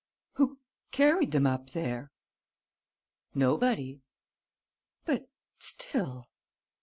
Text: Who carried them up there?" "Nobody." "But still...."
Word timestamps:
Who 0.37 0.57
carried 0.89 1.31
them 1.31 1.45
up 1.45 1.69
there?" 1.73 2.09
"Nobody." 3.35 4.01
"But 5.05 5.29
still...." 5.59 6.25